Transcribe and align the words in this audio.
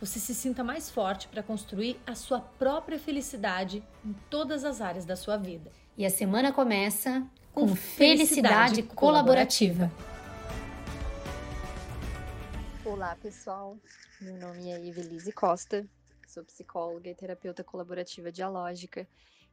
você 0.00 0.18
se 0.18 0.34
sinta 0.34 0.64
mais 0.64 0.90
forte 0.90 1.28
para 1.28 1.42
construir 1.42 2.00
a 2.06 2.14
sua 2.14 2.40
própria 2.40 2.98
felicidade 2.98 3.84
em 4.02 4.14
todas 4.30 4.64
as 4.64 4.80
áreas 4.80 5.04
da 5.04 5.14
sua 5.14 5.36
vida. 5.36 5.70
E 5.94 6.06
a 6.06 6.10
semana 6.10 6.50
começa 6.54 7.20
com, 7.52 7.68
com 7.68 7.76
felicidade, 7.76 8.76
felicidade 8.76 8.82
colaborativa. 8.94 9.92
Olá, 12.82 13.14
pessoal. 13.16 13.78
Meu 14.22 14.38
nome 14.38 14.70
é 14.70 14.88
Evelise 14.88 15.32
Costa. 15.32 15.86
Sou 16.26 16.42
psicóloga 16.44 17.10
e 17.10 17.14
terapeuta 17.14 17.62
colaborativa 17.62 18.32
dialógica. 18.32 19.06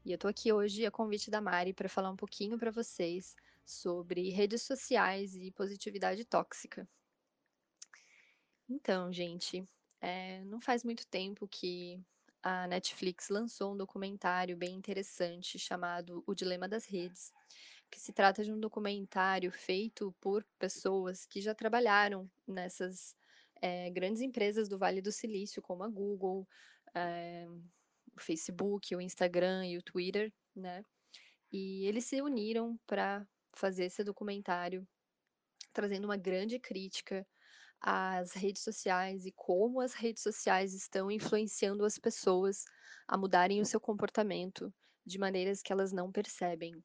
E 0.06 0.14
eu 0.14 0.18
tô 0.18 0.30
aqui 0.30 0.54
hoje 0.54 0.86
a 0.86 0.92
convite 0.92 1.30
da 1.30 1.42
Mari 1.42 1.74
para 1.74 1.90
falar 1.90 2.10
um 2.10 2.16
pouquinho 2.16 2.58
para 2.58 2.72
vocês 2.72 3.36
sobre 3.66 4.30
redes 4.30 4.62
sociais 4.62 5.36
e 5.36 5.52
positividade 5.52 6.24
tóxica. 6.24 6.88
Então, 8.70 9.12
gente, 9.12 9.68
é, 10.02 10.44
não 10.46 10.60
faz 10.62 10.84
muito 10.84 11.06
tempo 11.08 11.48
que 11.48 12.00
a 12.44 12.68
Netflix 12.68 13.30
lançou 13.30 13.74
um 13.74 13.78
documentário 13.78 14.56
bem 14.56 14.76
interessante 14.76 15.58
chamado 15.58 16.24
O 16.26 16.34
Dilema 16.34 16.68
das 16.68 16.86
Redes, 16.86 17.34
que 17.90 18.00
se 18.00 18.14
trata 18.14 18.44
de 18.44 18.52
um 18.52 18.60
documentário 18.60 19.52
feito 19.52 20.14
por 20.22 20.46
pessoas 20.60 21.26
que 21.26 21.42
já 21.42 21.54
trabalharam 21.54 22.30
nessas 22.48 23.16
é, 23.62 23.90
grandes 23.90 24.22
empresas 24.22 24.70
do 24.70 24.78
Vale 24.78 25.02
do 25.02 25.12
Silício, 25.12 25.62
como 25.62 25.84
a 25.84 25.88
Google, 25.88 26.48
é, 26.94 27.46
o 28.16 28.22
Facebook, 28.22 28.96
o 28.96 29.02
Instagram 29.02 29.66
e 29.66 29.78
o 29.78 29.84
Twitter, 29.84 30.32
né? 30.56 30.84
E 31.52 31.86
eles 31.86 32.06
se 32.06 32.22
uniram 32.22 32.78
para 32.86 33.26
fazer 33.54 33.86
esse 33.86 34.04
documentário, 34.04 34.88
trazendo 35.74 36.06
uma 36.06 36.18
grande 36.18 36.60
crítica 36.60 37.26
as 37.80 38.34
redes 38.34 38.64
sociais 38.64 39.26
e 39.26 39.32
como 39.32 39.80
as 39.82 39.94
redes 39.94 40.24
sociais 40.24 40.74
estão 40.74 41.12
influenciando 41.12 41.86
as 41.86 41.98
pessoas 41.98 42.64
a 43.08 43.18
mudarem 43.18 43.62
o 43.62 43.66
seu 43.66 43.80
comportamento 43.80 44.74
de 45.06 45.18
maneiras 45.18 45.62
que 45.62 45.72
elas 45.72 45.92
não 45.92 46.12
percebem. 46.12 46.84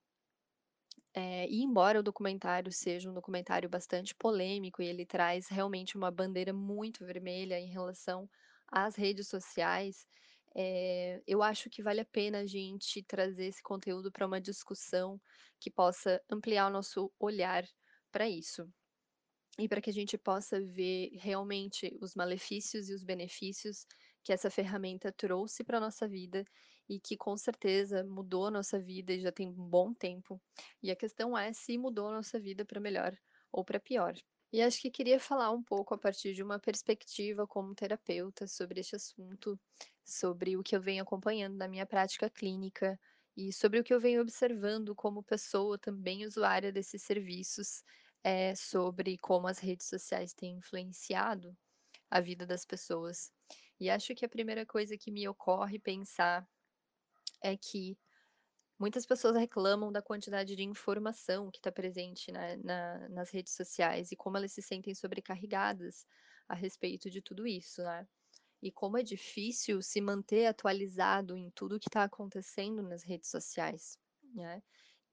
É, 1.14 1.46
e 1.48 1.62
embora 1.62 2.00
o 2.00 2.02
documentário 2.02 2.72
seja 2.72 3.10
um 3.10 3.14
documentário 3.14 3.68
bastante 3.68 4.14
polêmico 4.14 4.80
e 4.80 4.86
ele 4.86 5.04
traz 5.04 5.48
realmente 5.48 5.96
uma 5.96 6.10
bandeira 6.10 6.52
muito 6.52 7.04
vermelha 7.04 7.58
em 7.58 7.70
relação 7.70 8.28
às 8.68 8.96
redes 8.96 9.28
sociais, 9.28 10.06
é, 10.54 11.20
eu 11.26 11.42
acho 11.42 11.68
que 11.68 11.82
vale 11.82 12.00
a 12.00 12.06
pena 12.06 12.40
a 12.40 12.46
gente 12.46 13.02
trazer 13.02 13.46
esse 13.46 13.62
conteúdo 13.62 14.10
para 14.10 14.26
uma 14.26 14.40
discussão 14.40 15.20
que 15.60 15.70
possa 15.70 16.22
ampliar 16.30 16.68
o 16.68 16.72
nosso 16.72 17.12
olhar 17.18 17.64
para 18.10 18.28
isso 18.28 18.70
e 19.58 19.68
para 19.68 19.80
que 19.80 19.90
a 19.90 19.92
gente 19.92 20.16
possa 20.16 20.60
ver 20.60 21.10
realmente 21.14 21.96
os 22.00 22.14
malefícios 22.14 22.88
e 22.88 22.94
os 22.94 23.02
benefícios 23.04 23.86
que 24.24 24.32
essa 24.32 24.50
ferramenta 24.50 25.12
trouxe 25.12 25.62
para 25.62 25.78
a 25.78 25.80
nossa 25.80 26.08
vida 26.08 26.44
e 26.88 26.98
que 26.98 27.16
com 27.16 27.36
certeza 27.36 28.04
mudou 28.04 28.46
a 28.46 28.50
nossa 28.50 28.78
vida 28.78 29.12
e 29.12 29.20
já 29.20 29.30
tem 29.30 29.48
um 29.48 29.68
bom 29.68 29.92
tempo. 29.92 30.40
E 30.82 30.90
a 30.90 30.96
questão 30.96 31.36
é 31.36 31.52
se 31.52 31.76
mudou 31.76 32.08
a 32.08 32.12
nossa 32.12 32.40
vida 32.40 32.64
para 32.64 32.80
melhor 32.80 33.16
ou 33.52 33.64
para 33.64 33.78
pior. 33.78 34.14
E 34.52 34.60
acho 34.60 34.80
que 34.80 34.90
queria 34.90 35.18
falar 35.18 35.50
um 35.50 35.62
pouco 35.62 35.94
a 35.94 35.98
partir 35.98 36.34
de 36.34 36.42
uma 36.42 36.58
perspectiva 36.58 37.46
como 37.46 37.74
terapeuta 37.74 38.46
sobre 38.46 38.80
este 38.80 38.96
assunto, 38.96 39.58
sobre 40.04 40.56
o 40.56 40.62
que 40.62 40.76
eu 40.76 40.80
venho 40.80 41.02
acompanhando 41.02 41.56
na 41.56 41.68
minha 41.68 41.86
prática 41.86 42.28
clínica 42.28 42.98
e 43.36 43.52
sobre 43.52 43.78
o 43.78 43.84
que 43.84 43.94
eu 43.94 44.00
venho 44.00 44.20
observando 44.20 44.94
como 44.94 45.22
pessoa 45.22 45.78
também 45.78 46.26
usuária 46.26 46.70
desses 46.70 47.02
serviços 47.02 47.82
é 48.24 48.54
sobre 48.54 49.18
como 49.18 49.48
as 49.48 49.58
redes 49.58 49.88
sociais 49.88 50.32
têm 50.32 50.56
influenciado 50.58 51.56
a 52.10 52.20
vida 52.20 52.46
das 52.46 52.64
pessoas. 52.64 53.32
E 53.80 53.90
acho 53.90 54.14
que 54.14 54.24
a 54.24 54.28
primeira 54.28 54.64
coisa 54.64 54.96
que 54.96 55.10
me 55.10 55.26
ocorre 55.28 55.78
pensar 55.78 56.48
é 57.42 57.56
que 57.56 57.98
muitas 58.78 59.06
pessoas 59.06 59.36
reclamam 59.36 59.90
da 59.90 60.02
quantidade 60.02 60.54
de 60.54 60.62
informação 60.62 61.50
que 61.50 61.58
está 61.58 61.72
presente 61.72 62.30
na, 62.30 62.56
na, 62.58 63.08
nas 63.08 63.30
redes 63.30 63.54
sociais 63.54 64.12
e 64.12 64.16
como 64.16 64.36
elas 64.36 64.52
se 64.52 64.62
sentem 64.62 64.94
sobrecarregadas 64.94 66.06
a 66.48 66.54
respeito 66.54 67.10
de 67.10 67.22
tudo 67.22 67.46
isso, 67.46 67.82
né? 67.82 68.06
E 68.60 68.70
como 68.70 68.96
é 68.96 69.02
difícil 69.02 69.82
se 69.82 70.00
manter 70.00 70.46
atualizado 70.46 71.36
em 71.36 71.50
tudo 71.50 71.80
que 71.80 71.88
está 71.88 72.04
acontecendo 72.04 72.82
nas 72.82 73.02
redes 73.02 73.30
sociais, 73.30 73.98
né? 74.34 74.62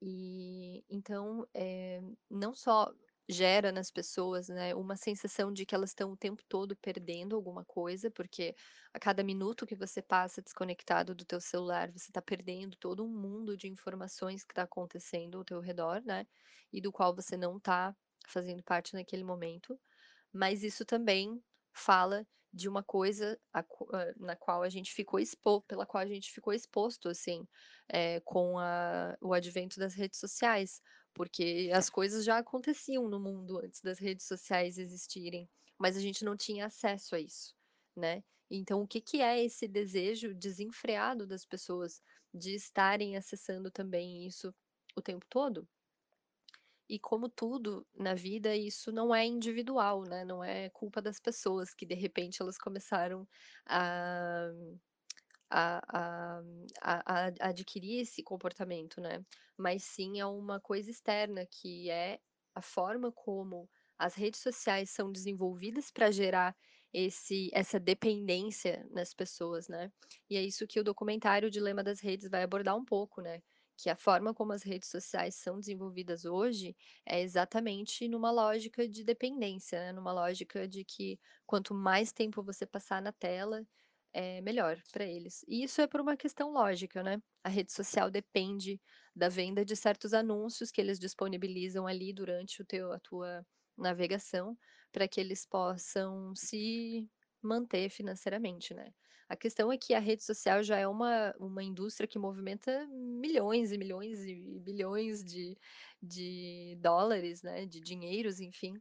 E 0.02 0.84
então, 0.88 1.46
é, 1.54 2.00
não 2.30 2.54
só 2.54 2.92
gera 3.28 3.70
nas 3.70 3.90
pessoas, 3.90 4.48
né, 4.48 4.74
uma 4.74 4.96
sensação 4.96 5.52
de 5.52 5.64
que 5.64 5.74
elas 5.74 5.90
estão 5.90 6.10
o 6.12 6.16
tempo 6.16 6.42
todo 6.48 6.74
perdendo 6.76 7.36
alguma 7.36 7.64
coisa, 7.64 8.10
porque 8.10 8.54
a 8.92 8.98
cada 8.98 9.22
minuto 9.22 9.66
que 9.66 9.76
você 9.76 10.02
passa 10.02 10.42
desconectado 10.42 11.14
do 11.14 11.24
teu 11.24 11.40
celular, 11.40 11.92
você 11.92 12.10
está 12.10 12.20
perdendo 12.22 12.76
todo 12.78 13.04
um 13.04 13.08
mundo 13.08 13.56
de 13.56 13.68
informações 13.68 14.42
que 14.44 14.52
está 14.52 14.62
acontecendo 14.64 15.38
ao 15.38 15.44
teu 15.44 15.60
redor, 15.60 16.02
né, 16.04 16.26
e 16.72 16.80
do 16.80 16.90
qual 16.92 17.14
você 17.14 17.36
não 17.36 17.58
está 17.58 17.94
fazendo 18.26 18.62
parte 18.64 18.94
naquele 18.94 19.22
momento. 19.24 19.78
Mas 20.32 20.62
isso 20.64 20.84
também 20.84 21.42
fala 21.74 22.26
de 22.52 22.68
uma 22.68 22.82
coisa 22.82 23.38
a, 23.52 23.64
na 24.16 24.36
qual 24.36 24.62
a 24.62 24.68
gente 24.68 24.92
ficou 24.92 25.20
exposto, 25.20 25.66
pela 25.66 25.86
qual 25.86 26.02
a 26.02 26.06
gente 26.06 26.32
ficou 26.32 26.52
exposto, 26.52 27.08
assim, 27.08 27.46
é, 27.88 28.20
com 28.20 28.58
a, 28.58 29.16
o 29.20 29.32
advento 29.32 29.78
das 29.78 29.94
redes 29.94 30.18
sociais, 30.18 30.80
porque 31.14 31.70
as 31.72 31.88
coisas 31.88 32.24
já 32.24 32.38
aconteciam 32.38 33.08
no 33.08 33.20
mundo 33.20 33.58
antes 33.58 33.80
das 33.80 33.98
redes 33.98 34.26
sociais 34.26 34.78
existirem, 34.78 35.48
mas 35.78 35.96
a 35.96 36.00
gente 36.00 36.24
não 36.24 36.36
tinha 36.36 36.66
acesso 36.66 37.14
a 37.14 37.20
isso, 37.20 37.54
né? 37.96 38.22
Então, 38.50 38.82
o 38.82 38.88
que, 38.88 39.00
que 39.00 39.20
é 39.20 39.44
esse 39.44 39.68
desejo 39.68 40.34
desenfreado 40.34 41.26
das 41.26 41.44
pessoas 41.44 42.02
de 42.34 42.54
estarem 42.54 43.16
acessando 43.16 43.70
também 43.70 44.26
isso 44.26 44.52
o 44.96 45.02
tempo 45.02 45.24
todo? 45.28 45.68
E 46.90 46.98
como 46.98 47.28
tudo 47.28 47.86
na 47.96 48.14
vida, 48.14 48.56
isso 48.56 48.90
não 48.90 49.14
é 49.14 49.24
individual, 49.24 50.02
né? 50.02 50.24
Não 50.24 50.42
é 50.42 50.68
culpa 50.70 51.00
das 51.00 51.20
pessoas 51.20 51.72
que 51.72 51.86
de 51.86 51.94
repente 51.94 52.42
elas 52.42 52.58
começaram 52.58 53.28
a, 53.64 54.50
a, 55.48 56.42
a, 56.82 56.98
a, 57.06 57.48
adquirir 57.48 58.00
esse 58.00 58.24
comportamento, 58.24 59.00
né? 59.00 59.24
Mas 59.56 59.84
sim 59.84 60.18
é 60.18 60.26
uma 60.26 60.60
coisa 60.60 60.90
externa, 60.90 61.46
que 61.46 61.88
é 61.88 62.18
a 62.56 62.60
forma 62.60 63.12
como 63.12 63.70
as 63.96 64.16
redes 64.16 64.40
sociais 64.40 64.90
são 64.90 65.12
desenvolvidas 65.12 65.92
para 65.92 66.10
gerar 66.10 66.56
esse, 66.92 67.50
essa 67.52 67.78
dependência 67.78 68.84
nas 68.90 69.14
pessoas, 69.14 69.68
né? 69.68 69.92
E 70.28 70.36
é 70.36 70.42
isso 70.42 70.66
que 70.66 70.80
o 70.80 70.84
documentário 70.84 71.50
Dilema 71.50 71.84
das 71.84 72.00
Redes 72.00 72.28
vai 72.28 72.42
abordar 72.42 72.76
um 72.76 72.84
pouco, 72.84 73.20
né? 73.22 73.40
Que 73.82 73.90
a 73.90 73.96
forma 73.96 74.34
como 74.34 74.52
as 74.52 74.62
redes 74.62 74.88
sociais 74.90 75.34
são 75.36 75.58
desenvolvidas 75.60 76.24
hoje 76.24 76.76
é 77.06 77.20
exatamente 77.20 78.08
numa 78.08 78.30
lógica 78.30 78.88
de 78.88 79.04
dependência, 79.04 79.78
né? 79.80 79.92
numa 79.92 80.12
lógica 80.12 80.66
de 80.68 80.84
que 80.84 81.18
quanto 81.46 81.74
mais 81.74 82.12
tempo 82.12 82.42
você 82.42 82.66
passar 82.66 83.00
na 83.02 83.12
tela, 83.12 83.64
é 84.12 84.40
melhor 84.40 84.80
para 84.92 85.04
eles. 85.04 85.44
E 85.48 85.62
isso 85.62 85.80
é 85.80 85.86
por 85.86 86.00
uma 86.00 86.16
questão 86.16 86.52
lógica, 86.52 87.02
né? 87.02 87.22
A 87.44 87.48
rede 87.48 87.72
social 87.72 88.10
depende 88.10 88.80
da 89.14 89.28
venda 89.28 89.64
de 89.64 89.76
certos 89.76 90.12
anúncios 90.14 90.70
que 90.70 90.80
eles 90.80 90.98
disponibilizam 90.98 91.86
ali 91.86 92.12
durante 92.12 92.60
o 92.62 92.64
teu, 92.66 92.92
a 92.92 92.98
tua 93.00 93.46
navegação, 93.76 94.58
para 94.92 95.06
que 95.08 95.20
eles 95.20 95.46
possam 95.46 96.34
se 96.34 97.08
manter 97.42 97.88
financeiramente, 97.90 98.74
né? 98.74 98.92
A 99.30 99.36
questão 99.36 99.70
é 99.70 99.78
que 99.78 99.94
a 99.94 100.00
rede 100.00 100.24
social 100.24 100.60
já 100.60 100.76
é 100.76 100.88
uma, 100.88 101.32
uma 101.38 101.62
indústria 101.62 102.08
que 102.08 102.18
movimenta 102.18 102.84
milhões 102.88 103.70
e 103.70 103.78
milhões 103.78 104.26
e 104.26 104.58
bilhões 104.58 105.22
de, 105.22 105.56
de 106.02 106.76
dólares, 106.80 107.40
né, 107.40 107.64
de 107.64 107.80
dinheiros, 107.80 108.40
enfim. 108.40 108.74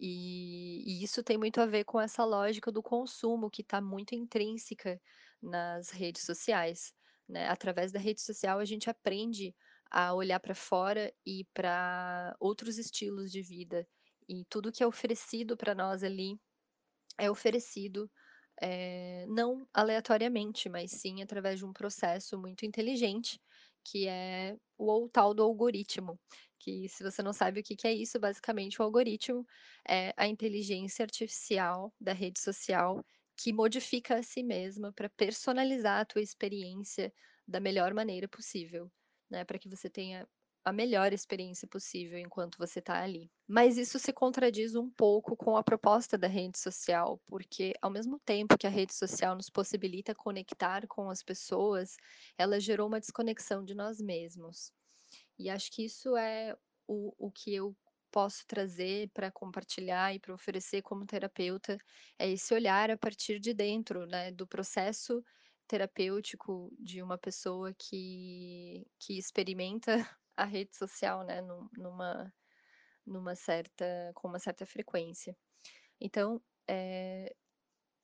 E, 0.00 0.82
e 0.84 1.04
isso 1.04 1.22
tem 1.22 1.38
muito 1.38 1.60
a 1.60 1.66
ver 1.66 1.84
com 1.84 2.00
essa 2.00 2.24
lógica 2.24 2.72
do 2.72 2.82
consumo 2.82 3.48
que 3.48 3.62
está 3.62 3.80
muito 3.80 4.12
intrínseca 4.12 5.00
nas 5.40 5.90
redes 5.90 6.24
sociais. 6.24 6.92
Né? 7.28 7.48
Através 7.48 7.92
da 7.92 8.00
rede 8.00 8.20
social, 8.20 8.58
a 8.58 8.64
gente 8.64 8.90
aprende 8.90 9.54
a 9.88 10.12
olhar 10.12 10.40
para 10.40 10.56
fora 10.56 11.14
e 11.24 11.44
para 11.54 12.34
outros 12.40 12.76
estilos 12.76 13.30
de 13.30 13.40
vida. 13.40 13.86
E 14.28 14.44
tudo 14.46 14.72
que 14.72 14.82
é 14.82 14.86
oferecido 14.86 15.56
para 15.56 15.76
nós 15.76 16.02
ali 16.02 16.36
é 17.16 17.30
oferecido 17.30 18.10
eh, 18.62 19.26
não 19.28 19.66
aleatoriamente, 19.74 20.68
mas 20.68 20.92
sim 20.92 21.22
através 21.22 21.58
de 21.58 21.64
um 21.66 21.72
processo 21.72 22.38
muito 22.38 22.64
inteligente, 22.66 23.40
que 23.84 24.08
é 24.08 24.56
o 24.78 25.08
tal 25.08 25.34
do 25.34 25.42
algoritmo, 25.42 26.18
que 26.58 26.88
se 26.88 27.02
você 27.04 27.22
não 27.22 27.32
sabe 27.32 27.60
o 27.60 27.62
que 27.62 27.76
que 27.76 27.86
é 27.86 27.92
isso, 27.92 28.18
basicamente 28.18 28.80
o 28.80 28.84
algoritmo 28.84 29.46
é 29.88 30.12
a 30.16 30.26
inteligência 30.26 31.04
artificial 31.04 31.92
da 32.00 32.12
rede 32.12 32.40
social 32.40 33.04
que 33.36 33.52
modifica 33.52 34.16
a 34.18 34.22
si 34.22 34.42
mesma 34.42 34.92
para 34.92 35.10
personalizar 35.10 36.00
a 36.00 36.04
tua 36.04 36.22
experiência 36.22 37.12
da 37.46 37.60
melhor 37.60 37.92
maneira 37.94 38.26
possível, 38.28 38.90
né, 39.30 39.44
para 39.44 39.58
que 39.58 39.68
você 39.68 39.90
tenha 39.90 40.26
a 40.66 40.72
melhor 40.72 41.12
experiência 41.14 41.68
possível 41.68 42.18
enquanto 42.18 42.58
você 42.58 42.80
está 42.80 43.02
ali. 43.02 43.30
Mas 43.48 43.78
isso 43.78 43.98
se 44.00 44.12
contradiz 44.12 44.74
um 44.76 44.90
pouco 44.90 45.36
com 45.36 45.56
a 45.56 45.62
proposta 45.64 46.18
da 46.18 46.28
rede 46.28 46.58
social, 46.58 47.22
porque 47.26 47.72
ao 47.80 47.90
mesmo 47.90 48.18
tempo 48.20 48.58
que 48.58 48.66
a 48.66 48.70
rede 48.70 48.94
social 48.94 49.36
nos 49.36 49.48
possibilita 49.48 50.14
conectar 50.14 50.86
com 50.88 51.08
as 51.10 51.22
pessoas, 51.22 51.96
ela 52.36 52.60
gerou 52.60 52.88
uma 52.88 53.00
desconexão 53.00 53.64
de 53.64 53.74
nós 53.74 54.00
mesmos. 54.00 54.72
E 55.38 55.50
acho 55.50 55.70
que 55.72 55.84
isso 55.84 56.16
é 56.16 56.56
o 56.88 57.14
o 57.18 57.30
que 57.32 57.54
eu 57.54 57.76
posso 58.10 58.46
trazer 58.46 59.10
para 59.12 59.30
compartilhar 59.32 60.14
e 60.14 60.20
para 60.20 60.34
oferecer 60.34 60.82
como 60.82 61.06
terapeuta, 61.06 61.78
é 62.18 62.30
esse 62.30 62.54
olhar 62.54 62.90
a 62.90 62.96
partir 62.98 63.38
de 63.40 63.52
dentro, 63.54 64.06
né, 64.06 64.30
do 64.32 64.46
processo 64.46 65.22
terapêutico 65.68 66.72
de 66.78 67.02
uma 67.02 67.18
pessoa 67.18 67.74
que 67.74 68.86
que 68.98 69.18
experimenta 69.18 69.96
a 70.36 70.44
rede 70.44 70.76
social, 70.76 71.24
né, 71.24 71.40
num 71.42 71.68
numa 71.76 72.34
numa 73.06 73.36
certa 73.36 74.12
com 74.14 74.28
uma 74.28 74.38
certa 74.40 74.66
frequência. 74.66 75.36
Então, 76.00 76.42
eh, 76.68 77.34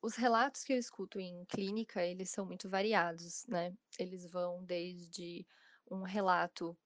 os 0.01 0.15
relatos 0.15 0.63
que 0.63 0.73
eu 0.73 0.77
escuto 0.79 1.19
em 1.19 1.45
clínica, 1.45 2.03
eles 2.05 2.29
são 2.31 2.45
muito 2.45 2.69
variados, 2.69 3.45
né, 3.47 3.73
eles 3.99 4.25
vão 4.31 4.63
desde 4.65 5.45
um 5.91 6.03
relato 6.03 6.77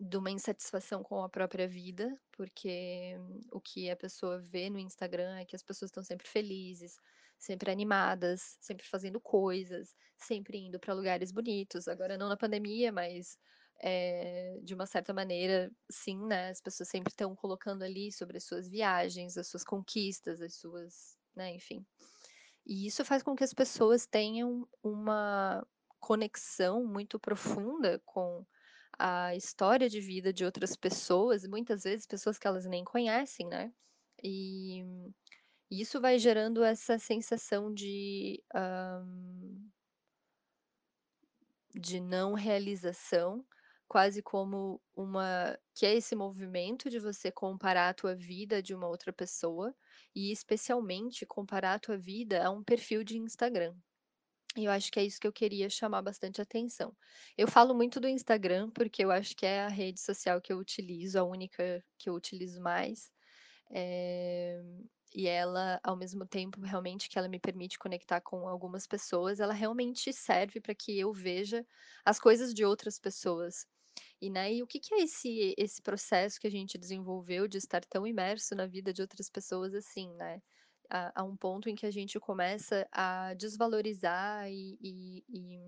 de 0.00 0.16
uma 0.18 0.30
insatisfação 0.30 1.02
com 1.02 1.22
a 1.22 1.28
própria 1.30 1.66
vida, 1.68 2.20
porque 2.32 3.16
o 3.52 3.60
que 3.60 3.90
a 3.90 3.96
pessoa 3.96 4.38
vê 4.40 4.68
no 4.70 4.78
Instagram 4.78 5.38
é 5.38 5.44
que 5.46 5.56
as 5.56 5.62
pessoas 5.62 5.90
estão 5.90 6.02
sempre 6.02 6.28
felizes, 6.28 6.96
sempre 7.38 7.70
animadas, 7.70 8.58
sempre 8.60 8.86
fazendo 8.86 9.20
coisas, 9.20 9.94
sempre 10.16 10.58
indo 10.58 10.78
para 10.80 10.94
lugares 10.94 11.32
bonitos. 11.32 11.88
Agora 11.88 12.18
não 12.18 12.28
na 12.28 12.36
pandemia, 12.36 12.92
mas, 12.92 13.38
eh, 13.82 14.60
de 14.62 14.74
uma 14.74 14.86
certa 14.86 15.12
maneira, 15.14 15.70
sim, 15.90 16.18
né, 16.26 16.50
as 16.50 16.60
pessoas 16.60 16.88
sempre 16.88 17.12
estão 17.12 17.34
colocando 17.36 17.82
ali 17.84 18.12
sobre 18.12 18.38
as 18.38 18.44
suas 18.44 18.68
viagens, 18.68 19.36
as 19.38 19.48
suas 19.48 19.64
conquistas, 19.64 20.40
as 20.42 20.54
suas 20.56 21.16
né, 21.36 21.54
enfim. 21.54 21.86
E 22.66 22.86
isso 22.86 23.04
faz 23.04 23.22
com 23.22 23.34
que 23.36 23.44
as 23.44 23.54
pessoas 23.54 24.06
tenham 24.06 24.68
uma 24.82 25.66
conexão 26.00 26.84
muito 26.86 27.18
profunda 27.18 28.00
com 28.04 28.46
a 28.98 29.34
história 29.36 29.88
de 29.88 30.00
vida 30.00 30.32
de 30.32 30.44
outras 30.44 30.76
pessoas, 30.76 31.46
muitas 31.46 31.84
vezes 31.84 32.06
pessoas 32.06 32.38
que 32.38 32.46
elas 32.46 32.66
nem 32.66 32.84
conhecem, 32.84 33.48
né. 33.48 33.72
E 34.22 34.84
isso 35.70 36.00
vai 36.00 36.18
gerando 36.18 36.64
essa 36.64 36.98
sensação 36.98 37.72
de, 37.72 38.42
hã 38.54 39.04
de 41.74 42.00
não 42.00 42.34
realização, 42.34 43.44
quase 43.88 44.22
como 44.22 44.80
uma 44.96 45.58
que 45.74 45.86
é 45.86 45.94
esse 45.94 46.14
movimento 46.16 46.90
de 46.90 46.98
você 47.00 47.32
comparar 47.32 47.88
a 47.90 47.94
tua 47.94 48.14
vida 48.14 48.62
de 48.62 48.74
uma 48.74 48.88
outra 48.88 49.12
pessoa, 49.12 49.74
e 50.14 50.32
especialmente 50.32 51.26
comparar 51.26 51.74
a 51.74 51.78
tua 51.80 51.98
vida 51.98 52.44
a 52.46 52.50
um 52.50 52.62
perfil 52.64 53.04
de 53.04 53.18
Instagram. 53.18 53.76
E 54.56 54.64
eu 54.64 54.72
acho 54.72 54.90
que 54.90 54.98
é 54.98 55.04
isso 55.04 55.20
que 55.20 55.26
eu 55.26 55.32
queria 55.32 55.70
chamar 55.70 56.02
bastante 56.02 56.40
atenção. 56.40 56.96
Eu 57.36 57.46
falo 57.48 57.74
muito 57.74 58.00
do 58.00 58.08
Instagram, 58.08 58.70
porque 58.70 59.04
eu 59.04 59.10
acho 59.10 59.36
que 59.36 59.46
é 59.46 59.60
a 59.62 59.68
rede 59.68 60.00
social 60.00 60.40
que 60.40 60.52
eu 60.52 60.58
utilizo, 60.58 61.18
a 61.18 61.24
única 61.24 61.84
que 61.98 62.08
eu 62.10 62.14
utilizo 62.14 62.60
mais. 62.60 63.12
Eh, 63.72 64.60
e 65.14 65.26
ela, 65.28 65.80
ao 65.84 65.96
mesmo 65.96 66.26
tempo, 66.26 66.60
realmente, 66.60 67.08
que 67.08 67.18
ela 67.18 67.28
me 67.28 67.40
permite 67.40 67.78
conectar 67.78 68.20
com 68.20 68.48
algumas 68.48 68.86
pessoas, 68.86 69.40
ela 69.40 69.54
realmente 69.54 70.12
serve 70.12 70.60
para 70.60 70.74
que 70.74 70.98
eu 70.98 71.12
veja 71.12 71.66
as 72.04 72.18
coisas 72.20 72.54
de 72.54 72.64
outras 72.64 72.98
pessoas. 72.98 73.66
E, 74.20 74.30
né, 74.30 74.52
e 74.54 74.62
o 74.62 74.66
que 74.66 74.80
que 74.80 74.94
é 74.94 75.02
esse 75.02 75.54
esse 75.56 75.82
processo 75.82 76.40
que 76.40 76.46
a 76.46 76.50
gente 76.50 76.78
desenvolveu 76.78 77.48
de 77.48 77.58
estar 77.58 77.84
tão 77.84 78.06
imerso 78.06 78.54
na 78.54 78.66
vida 78.66 78.92
de 78.92 79.02
outras 79.02 79.30
pessoas 79.30 79.74
assim, 79.74 80.12
né, 80.14 80.40
a 80.90 81.22
a 81.22 81.24
um 81.24 81.36
ponto 81.36 81.68
em 81.68 81.74
que 81.74 81.86
a 81.86 81.90
gente 81.90 82.18
começa 82.20 82.86
a 82.92 83.34
desvalorizar 83.34 84.48
e 84.50 84.78
e 84.80 85.24
e 85.28 85.58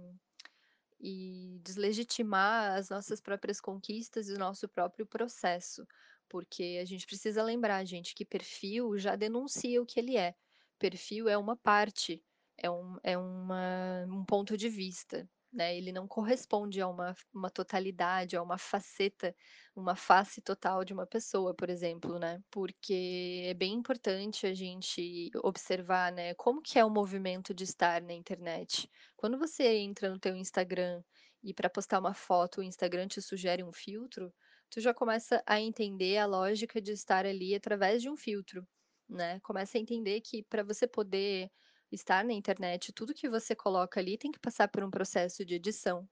e 1.01 1.59
deslegitimar 1.63 2.73
as 2.79 2.91
nossas 2.91 3.21
próprias 3.21 3.61
conquistas 3.61 4.29
e 4.29 4.35
o 4.35 4.39
nosso 4.39 4.69
próprio 4.69 5.07
processo, 5.07 5.87
porque 6.29 6.79
a 6.83 6.85
gente 6.85 7.07
precisa 7.07 7.43
lembrar, 7.43 7.85
gente, 7.87 8.15
que 8.15 8.25
perfil 8.25 8.99
já 8.99 9.17
denuncia 9.17 9.81
o 9.83 9.87
que 9.87 9.99
ele 9.99 10.17
é. 10.17 10.35
Perfil 10.79 11.29
é 11.29 11.37
uma 11.39 11.57
parte, 11.57 12.23
é 12.59 12.71
um 12.71 12.99
é 13.03 13.17
uma 13.19 14.05
um 14.09 14.25
ponto 14.25 14.57
de 14.57 14.69
vista, 14.69 15.29
né, 15.53 15.77
ele 15.77 15.93
não 15.93 16.07
corresponde 16.09 16.81
a 16.81 16.89
uma 16.89 17.15
uma 17.35 17.51
totalidade, 17.51 18.37
a 18.37 18.43
uma 18.43 18.59
faceta, 18.59 19.35
uma 19.75 19.97
face 19.97 20.41
total 20.43 20.85
de 20.85 20.93
uma 20.93 21.07
pessoa, 21.07 21.55
por 21.55 21.69
exemplo, 21.71 22.19
né. 22.19 22.41
Porque 22.51 23.43
é 23.47 23.55
bem 23.55 23.75
importante 23.75 24.47
a 24.47 24.55
gente 24.55 25.31
observar, 25.45 26.13
né, 26.13 26.35
como 26.35 26.63
que 26.63 26.79
é 26.79 26.85
o 26.85 26.91
movimento 26.91 27.53
de 27.55 27.65
estar 27.65 28.03
na 28.03 28.13
internet. 28.13 28.89
Quando 29.17 29.39
você 29.39 29.65
entra 29.79 30.11
no 30.11 30.19
teu 30.21 30.37
Instagram 30.37 31.03
e 31.43 31.55
para 31.55 31.71
postar 31.71 31.99
uma 32.01 32.15
foto 32.15 32.61
o 32.61 32.63
Instagram 32.65 33.09
te 33.09 33.21
sugere 33.23 33.63
um 33.65 33.73
filtro, 33.73 34.33
tu 34.71 34.81
já 34.81 34.95
começa 34.95 35.43
a 35.47 35.61
entender 35.61 36.19
a 36.19 36.27
lógica 36.27 36.81
de 36.81 36.93
estar 36.93 37.27
ali 37.27 37.55
através 37.55 38.03
de 38.03 38.11
um 38.11 38.17
filtro, 38.17 38.67
né. 39.09 39.41
Começa 39.41 39.79
a 39.79 39.81
entender 39.81 40.21
que 40.21 40.43
para 40.45 40.63
você 40.63 40.87
poder 40.87 41.51
estar 41.93 42.25
na 42.25 42.33
internet, 42.33 42.93
tudo 42.93 43.15
que 43.15 43.29
você 43.29 43.55
coloca 43.57 44.01
ali 44.01 44.19
tem 44.19 44.31
que 44.33 44.39
passar 44.41 44.69
por 44.69 44.83
um 44.85 44.91
processo 44.91 45.45
de 45.45 45.55
edição. 45.57 46.09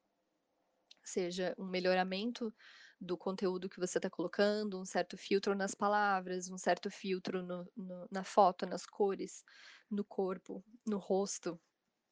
Seja 1.05 1.55
um 1.59 1.67
melhoramento 1.67 2.55
do 3.01 3.17
conteúdo 3.17 3.69
que 3.69 3.79
você 3.81 3.99
está 3.99 4.09
colocando, 4.11 4.81
um 4.81 4.85
certo 4.85 5.17
filtro 5.17 5.55
nas 5.55 5.75
palavras, 5.75 6.49
um 6.51 6.59
certo 6.59 6.91
filtro 6.91 7.43
no 7.43 7.65
no 7.77 8.07
na 8.11 8.23
foto, 8.25 8.67
nas 8.67 8.85
cores, 8.87 9.43
no 9.91 10.05
corpo, 10.05 10.65
no 10.87 10.99
rosto, 10.99 11.61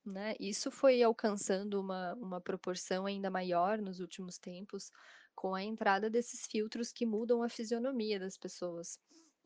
né. 0.04 0.34
Isso 0.40 0.70
foi 0.72 1.02
alcançando 1.02 1.80
uma 1.80 2.14
uma 2.16 2.40
proporção 2.42 3.06
ainda 3.06 3.30
maior 3.30 3.78
nos 3.80 4.00
últimos 4.00 4.38
tempos, 4.38 4.90
com 5.34 5.54
a 5.54 5.62
entrada 5.64 6.10
desses 6.10 6.46
filtros 6.46 6.92
que 6.92 7.06
mudam 7.06 7.42
a 7.42 7.48
fisionomia 7.50 8.20
das 8.20 8.38
pessoas. 8.38 8.98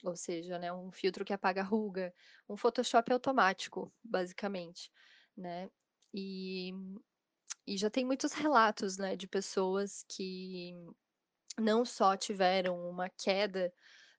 Ou 0.05 0.17
seja, 0.17 0.59
né, 0.59 0.73
um 0.73 0.91
filtro 0.93 1.25
que 1.25 1.33
apaga 1.33 1.63
ruga, 1.63 2.15
um 2.49 2.57
Photoshop 2.57 3.13
automático, 3.13 3.93
basicamente, 4.05 4.91
né. 5.37 5.71
E 6.15 6.73
e 7.67 7.77
já 7.79 7.91
tem 7.91 8.05
muitos 8.07 8.33
relatos, 8.33 8.99
né, 8.99 9.17
de 9.17 9.29
pessoas 9.29 10.05
que 10.11 10.75
não 11.59 11.85
só 11.85 12.17
tiveram 12.17 12.79
uma 12.89 13.09
queda, 13.11 13.73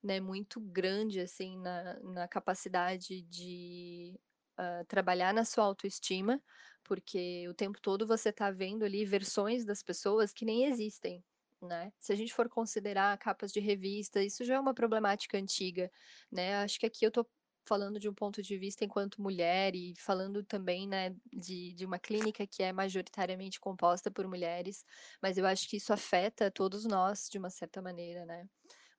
né, 0.04 0.20
muito 0.20 0.60
grande, 0.62 1.20
assim, 1.22 1.58
na 1.60 2.00
na 2.02 2.28
capacidade 2.28 3.22
de, 3.24 4.20
hã, 4.60 4.86
trabalhar 4.88 5.34
na 5.34 5.46
sua 5.46 5.66
autoestima, 5.66 6.42
porque 6.84 7.48
o 7.50 7.54
tempo 7.56 7.80
todo 7.82 8.08
você 8.08 8.30
está 8.30 8.52
vendo 8.52 8.84
ali 8.86 9.06
versões 9.06 9.66
das 9.66 9.84
pessoas 9.84 10.34
que 10.34 10.46
nem 10.46 10.66
existem, 10.66 11.24
né. 11.62 11.92
Se 12.00 12.12
a 12.14 12.16
gente 12.16 12.34
for 12.34 12.50
considerar 12.50 13.18
capas 13.18 13.52
de 13.52 13.60
revista, 13.60 14.24
isso 14.24 14.44
já 14.46 14.56
é 14.56 14.60
uma 14.60 14.74
problemática 14.74 15.38
antiga, 15.38 15.92
né. 16.32 16.56
Acho 16.58 16.80
que 16.80 16.86
aqui 16.86 17.06
eu 17.06 17.10
estou 17.10 17.30
falando 17.68 18.00
de 18.00 18.10
um 18.10 18.14
ponto 18.14 18.42
de 18.42 18.58
vista 18.58 18.84
enquanto 18.84 19.22
mulher 19.22 19.76
e 19.76 19.94
falando 20.00 20.44
também, 20.44 20.88
né, 20.88 21.16
de 21.32 21.74
de 21.74 21.86
uma 21.86 22.00
clínica 22.00 22.46
que 22.48 22.64
é 22.64 22.74
majoritariamente 22.74 23.60
composta 23.60 24.10
por 24.12 24.28
mulheres, 24.28 24.84
mas 25.22 25.38
eu 25.38 25.46
acho 25.46 25.70
que 25.70 25.78
isso 25.78 25.94
afeta 25.94 26.50
todos 26.52 26.86
nós 26.86 27.28
de 27.30 27.38
uma 27.38 27.50
certa 27.52 27.82
maneira, 27.82 28.26
né. 28.26 28.48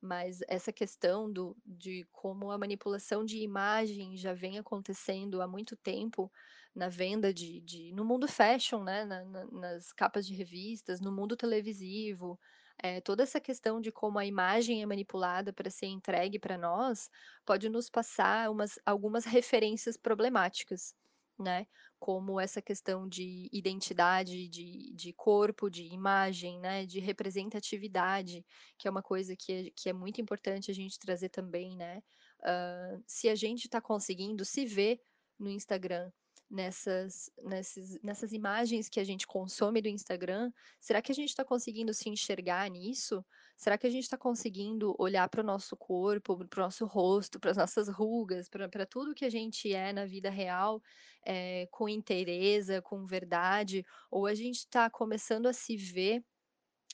Mas 0.00 0.40
essa 0.49 0.73
questão 0.73 1.33
do 1.33 1.57
de 1.64 2.04
como 2.12 2.50
a 2.50 2.59
manipulação 2.59 3.25
de 3.25 3.38
imagem 3.38 4.16
já 4.16 4.35
vem 4.35 4.59
acontecendo 4.59 5.40
há 5.42 5.47
muito 5.49 5.76
tempo, 5.76 6.31
na 6.75 6.88
venda 6.88 7.33
de 7.35 7.61
de 7.61 7.93
no 7.93 8.05
mundo 8.05 8.26
fashion, 8.29 8.83
né, 8.85 9.05
na 9.05 9.25
na 9.25 9.45
nas 9.47 9.93
capas 9.93 10.26
de 10.26 10.35
revistas, 10.35 11.00
no 11.00 11.12
mundo 11.12 11.37
televisivo, 11.37 12.38
eh, 12.83 13.00
toda 13.00 13.23
essa 13.23 13.41
questão 13.41 13.81
de 13.81 13.93
como 13.93 14.19
a 14.19 14.26
imagem 14.26 14.83
é 14.83 14.87
manipulada 14.87 15.52
para 15.52 15.71
ser 15.71 15.87
entregue 15.87 16.38
para 16.38 16.59
nós, 16.59 17.09
pode 17.45 17.69
nos 17.69 17.88
passar 17.91 18.50
umas 18.50 18.79
algumas 18.87 19.25
referências 19.26 19.97
problemáticas, 19.97 20.95
né, 21.38 21.67
como 21.99 22.38
essa 22.41 22.61
questão 22.62 23.09
de 23.09 23.49
identidade 23.52 24.49
de 24.49 24.93
de 24.95 25.12
corpo, 25.14 25.71
de 25.71 25.85
imagem, 25.93 26.59
né, 26.61 26.87
de 26.87 27.00
representatividade, 27.00 28.45
que 28.79 28.87
é 28.88 28.91
uma 28.91 29.02
coisa 29.02 29.35
que 29.38 29.52
é 29.52 29.71
que 29.76 29.88
é 29.88 29.93
muito 29.93 30.21
importante 30.21 30.71
a 30.71 30.75
gente 30.75 30.99
trazer 30.99 31.29
também, 31.31 31.76
né. 31.76 32.00
Hã, 32.45 33.02
se 33.07 33.29
a 33.29 33.35
gente 33.35 33.64
está 33.67 33.81
conseguindo 33.81 34.45
se 34.45 34.64
ver 34.67 35.00
no 35.38 35.50
Instagram, 35.50 36.11
nessas 36.52 37.30
nessas 37.42 37.99
nessas 38.02 38.32
imagens 38.32 38.88
que 38.88 39.00
a 39.00 39.04
gente 39.04 39.26
consome 39.26 39.80
do 39.80 39.88
Instagram, 39.88 40.52
será 40.78 41.00
que 41.00 41.11
a 41.11 41.14
gente 41.14 41.30
está 41.30 41.44
conseguindo 41.44 41.94
se 41.94 42.11
enxergar 42.11 42.68
nisso? 42.71 43.25
Será 43.56 43.78
que 43.78 43.87
a 43.87 43.90
gente 43.90 44.04
está 44.04 44.18
conseguindo 44.18 44.94
olhar 44.99 45.28
para 45.28 45.40
o 45.40 45.44
nosso 45.44 45.76
corpo, 45.76 46.37
para 46.47 46.61
o 46.61 46.64
nosso 46.64 46.85
rosto, 46.85 47.40
para 47.40 47.52
as 47.52 47.56
nossas 47.56 47.88
rugas, 47.88 48.49
para 48.49 48.87
tudo 48.87 49.14
que 49.14 49.25
a 49.25 49.30
gente 49.30 49.73
é 49.73 49.92
na 49.92 50.04
vida 50.04 50.30
real, 50.30 50.82
eh, 51.25 51.66
com 51.71 51.88
inteireza, 51.88 52.82
com 52.82 53.06
verdade, 53.06 53.85
ou 54.11 54.26
a 54.26 54.35
gente 54.35 54.59
está 54.59 54.90
começando 54.90 55.47
a 55.47 55.52
se 55.52 55.76
ver 55.76 56.23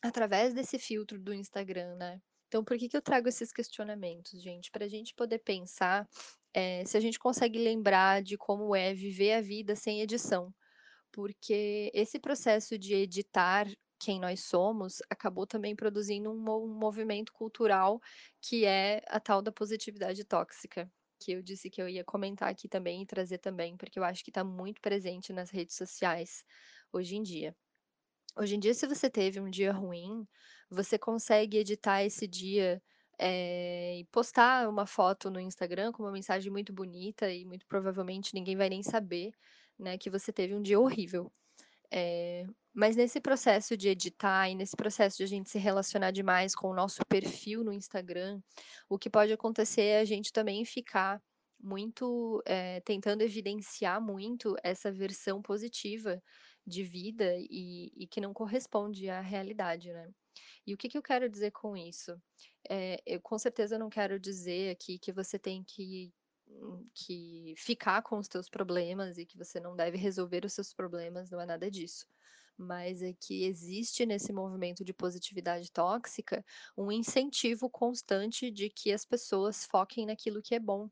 através 0.02 0.54
desse 0.54 0.78
filtro 0.78 1.18
do 1.18 1.34
Instagram, 1.34 1.96
né? 1.96 2.20
Então 2.46 2.64
por 2.64 2.78
que 2.78 2.88
que 2.88 2.96
eu 2.96 3.02
trago 3.02 3.28
esses 3.28 3.52
questionamentos, 3.52 4.40
gente? 4.42 4.70
Para 4.70 4.84
a 4.84 4.88
gente 4.88 5.14
poder 5.14 5.38
pensar, 5.40 6.08
eh, 6.58 6.84
se 6.86 6.96
a 6.96 7.00
gente 7.00 7.18
consegue 7.18 7.58
lembrar 7.58 8.22
de 8.22 8.36
como 8.36 8.74
é 8.74 8.92
viver 8.94 9.34
a 9.34 9.40
vida 9.40 9.76
sem 9.76 10.00
edição, 10.02 10.52
porque 11.12 11.90
esse 11.94 12.18
processo 12.20 12.78
de 12.78 12.94
editar 12.94 13.66
quem 14.00 14.20
nós 14.20 14.44
somos 14.44 15.02
acabou 15.10 15.46
também 15.46 15.74
produzindo 15.76 16.30
um 16.32 16.38
um 16.64 16.68
movimento 16.78 17.32
cultural 17.32 18.00
que 18.42 18.64
é 18.64 19.02
a 19.08 19.20
tal 19.20 19.42
da 19.42 19.52
positividade 19.52 20.24
tóxica, 20.24 20.90
que 21.20 21.32
eu 21.32 21.42
disse 21.42 21.70
que 21.70 21.82
eu 21.82 21.88
ia 21.88 22.04
comentar 22.04 22.48
aqui 22.50 22.68
também 22.68 23.02
e 23.02 23.06
trazer 23.06 23.38
também, 23.38 23.76
porque 23.76 23.98
eu 23.98 24.04
acho 24.04 24.24
que 24.24 24.30
está 24.30 24.44
muito 24.44 24.80
presente 24.80 25.32
nas 25.32 25.50
redes 25.50 25.76
sociais 25.76 26.44
hoje 26.92 27.16
em 27.16 27.22
dia. 27.22 27.56
Hoje 28.36 28.56
em 28.56 28.60
dia, 28.60 28.74
se 28.74 28.86
você 28.86 29.10
teve 29.10 29.40
um 29.40 29.50
dia 29.50 29.72
ruim, 29.72 30.26
você 30.70 30.98
consegue 30.98 31.58
editar 31.58 32.04
esse 32.04 32.26
dia, 32.26 32.82
eh, 33.18 33.98
e 34.00 34.04
postar 34.06 34.68
uma 34.68 34.86
foto 34.86 35.30
no 35.30 35.40
Instagram 35.40 35.92
com 35.92 36.02
uma 36.02 36.12
mensagem 36.12 36.50
muito 36.52 36.72
bonita 36.72 37.30
e 37.32 37.44
muito 37.44 37.66
provavelmente 37.66 38.34
ninguém 38.34 38.56
vai 38.56 38.68
nem 38.68 38.82
saber, 38.82 39.32
né, 39.78 39.98
que 39.98 40.10
você 40.10 40.32
teve 40.32 40.54
um 40.54 40.62
dia 40.62 40.80
horrível. 40.80 41.32
Eh, 41.92 42.46
mas 42.74 42.96
nesse 42.96 43.20
processo 43.20 43.76
de 43.76 43.88
editar 43.88 44.48
e 44.50 44.54
nesse 44.54 44.76
processo 44.76 45.16
de 45.18 45.24
a 45.24 45.26
gente 45.26 45.50
se 45.50 45.58
relacionar 45.58 46.10
demais 46.12 46.54
com 46.54 46.68
o 46.70 46.74
nosso 46.74 47.00
perfil 47.08 47.64
no 47.64 47.72
Instagram, 47.72 48.40
o 48.88 48.98
que 48.98 49.10
pode 49.10 49.32
acontecer 49.32 49.82
é 49.82 50.00
a 50.00 50.04
gente 50.04 50.32
também 50.32 50.64
ficar 50.64 51.20
muito, 51.60 52.42
eh, 52.46 52.80
tentando 52.82 53.22
evidenciar 53.22 54.00
muito 54.02 54.54
essa 54.62 54.92
versão 54.92 55.42
positiva 55.42 56.22
de 56.66 56.84
vida 56.84 57.34
e 57.38 57.90
e 57.96 58.06
que 58.06 58.20
não 58.20 58.32
corresponde 58.34 59.08
à 59.10 59.20
realidade, 59.20 59.92
né. 59.92 60.10
E 60.66 60.74
o 60.74 60.76
que 60.76 60.88
que 60.88 60.98
eu 60.98 61.02
quero 61.02 61.28
dizer 61.28 61.50
com 61.52 61.76
isso? 61.76 62.20
Eh, 62.68 63.02
eu 63.06 63.20
com 63.20 63.38
certeza 63.38 63.78
não 63.78 63.88
quero 63.90 64.18
dizer 64.20 64.70
aqui 64.70 64.98
que 64.98 65.12
você 65.12 65.38
tem 65.38 65.64
que 65.64 66.12
hum, 66.48 66.88
que 66.94 67.54
ficar 67.56 68.02
com 68.02 68.18
os 68.18 68.28
teus 68.28 68.48
problemas 68.48 69.18
e 69.18 69.26
que 69.26 69.36
você 69.38 69.60
não 69.60 69.76
deve 69.76 69.96
resolver 69.98 70.44
os 70.44 70.52
seus 70.52 70.72
problemas, 70.74 71.30
não 71.30 71.40
é 71.40 71.46
nada 71.46 71.70
disso. 71.70 72.06
Mas 72.56 73.02
é 73.02 73.12
que 73.14 73.44
existe 73.44 74.04
nesse 74.04 74.32
movimento 74.32 74.84
de 74.84 74.92
positividade 74.92 75.70
tóxica, 75.72 76.44
um 76.76 76.90
incentivo 76.92 77.70
constante 77.70 78.50
de 78.50 78.68
que 78.70 78.92
as 78.92 79.04
pessoas 79.04 79.64
foquem 79.64 80.06
naquilo 80.06 80.42
que 80.42 80.54
é 80.54 80.60
bom. 80.60 80.90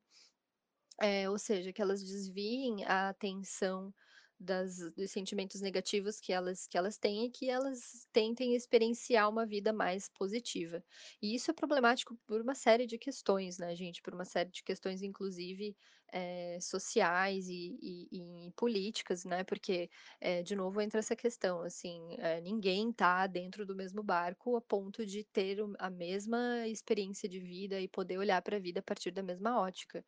É, 1.00 1.28
ou 1.28 1.38
seja, 1.38 1.72
que 1.72 1.82
elas 1.82 2.02
desviem 2.02 2.84
a 2.84 3.10
atenção 3.10 3.94
das 4.38 4.78
dos 4.94 5.10
sentimentos 5.10 5.60
negativos 5.60 6.20
que 6.20 6.32
elas 6.32 6.66
que 6.66 6.76
elas 6.78 6.98
têm 6.98 7.26
e 7.26 7.30
que 7.30 7.48
elas 7.50 8.06
tentem 8.12 8.54
experienciar 8.54 9.28
uma 9.30 9.46
vida 9.46 9.72
mais 9.72 10.08
positiva. 10.08 10.84
E 11.22 11.34
isso 11.34 11.50
é 11.50 11.54
problemático 11.54 12.16
por 12.26 12.40
uma 12.42 12.54
série 12.54 12.86
de 12.86 12.98
questões, 12.98 13.58
né, 13.58 13.74
gente, 13.76 14.02
por 14.02 14.14
uma 14.14 14.24
série 14.24 14.50
de 14.50 14.62
questões 14.62 15.02
inclusive, 15.02 15.76
eh, 16.12 16.58
sociais 16.60 17.48
e 17.48 17.78
e 17.82 18.46
e 18.48 18.52
políticas, 18.56 19.24
né, 19.24 19.44
porque, 19.44 19.90
eh, 20.20 20.42
de 20.42 20.54
novo 20.56 20.80
entra 20.80 21.00
essa 21.00 21.16
questão, 21.16 21.62
assim, 21.62 22.14
eh, 22.18 22.40
ninguém 22.40 22.92
tá 22.92 23.26
dentro 23.26 23.64
do 23.66 23.74
mesmo 23.76 24.02
barco 24.02 24.56
a 24.56 24.60
ponto 24.62 25.04
de 25.06 25.24
ter 25.24 25.58
a 25.78 25.90
mesma 25.90 26.66
experiência 26.68 27.28
de 27.28 27.40
vida 27.40 27.80
e 27.80 27.88
poder 27.88 28.18
olhar 28.18 28.40
para 28.42 28.56
a 28.56 28.60
vida 28.60 28.80
a 28.80 28.82
partir 28.82 29.10
da 29.10 29.22
mesma 29.22 29.60
ótica, 29.60 30.04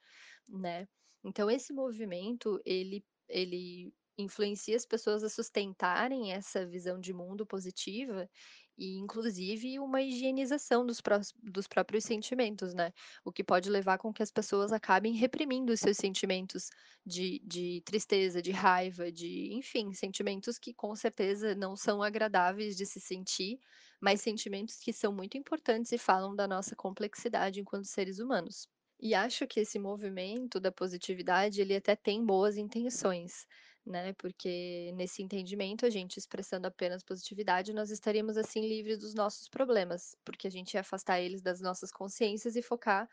né. 0.49 0.87
Então 1.25 1.50
esse 1.50 1.73
movimento 1.73 2.61
ele 2.64 3.04
ele 3.28 3.92
influencia 4.18 4.76
as 4.76 4.84
pessoas 4.87 5.22
a 5.25 5.28
sustentarem 5.28 6.32
essa 6.32 6.66
visão 6.66 6.98
de 7.00 7.12
mundo 7.12 7.46
positiva 7.46 8.28
e 8.76 8.96
inclusive 8.98 9.78
uma 9.78 10.00
higienização 10.02 10.87
dos 10.87 11.00
prós 11.00 11.32
dos 11.42 11.66
próprios 11.66 12.04
sentimentos, 12.04 12.75
né, 12.75 12.92
o 13.25 13.32
que 13.32 13.42
pode 13.44 13.68
levar 13.70 13.98
com 13.98 14.12
que 14.12 14.22
as 14.22 14.30
pessoas 14.30 14.72
acabem 14.72 15.14
reprimindo 15.14 15.72
os 15.72 15.80
seus 15.80 15.96
sentimentos 15.96 16.68
de 17.04 17.40
de 17.44 17.80
tristeza, 17.84 18.40
de 18.42 18.50
raiva, 18.52 19.10
de 19.12 19.52
enfim, 19.54 19.92
sentimentos 19.92 20.58
que 20.58 20.72
com 20.75 20.94
certeza 20.94 21.54
não 21.54 21.76
são 21.76 22.02
agradáveis 22.02 22.76
de 22.76 22.87
se 22.87 23.00
sentir, 23.00 23.58
mas 24.00 24.20
sentimentos 24.20 24.76
que 24.78 24.92
são 24.92 25.12
muito 25.12 25.37
importantes 25.37 25.92
e 25.92 25.98
falam 25.98 26.34
da 26.34 26.46
nossa 26.48 26.75
complexidade 26.76 27.60
enquanto 27.60 27.87
seres 27.87 28.18
humanos. 28.18 28.68
E 29.00 29.14
acho 29.14 29.46
que 29.46 29.60
esse 29.60 29.78
movimento 29.78 30.58
da 30.60 30.72
positividade, 30.72 31.60
ele 31.60 31.75
até 31.76 31.94
tem 31.96 32.25
boas 32.25 32.56
intenções, 32.56 33.46
né, 33.88 34.12
porque 34.14 34.92
nesse 34.95 35.23
entendimento, 35.23 35.87
a 35.87 35.90
gente 35.90 36.18
expressando 36.18 36.66
apenas 36.66 37.02
positividade, 37.02 37.73
nós 37.73 37.90
estaríamos, 37.90 38.37
assim, 38.37 38.61
livres 38.61 38.99
dos 38.99 39.14
nossos 39.14 39.49
problemas, 39.49 40.16
porque 40.25 40.47
a 40.47 40.50
gente 40.50 40.75
ia 40.75 40.80
afastar 40.80 41.21
eles 41.21 41.42
das 41.42 41.61
nossas 41.61 41.90
consciências 41.90 42.57
e 42.57 42.62
focar 42.62 43.09